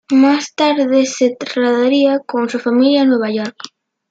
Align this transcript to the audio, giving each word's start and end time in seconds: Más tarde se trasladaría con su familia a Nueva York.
Más 0.11 0.55
tarde 0.55 1.05
se 1.05 1.35
trasladaría 1.35 2.17
con 2.25 2.49
su 2.49 2.57
familia 2.57 3.03
a 3.03 3.05
Nueva 3.05 3.29
York. 3.29 3.55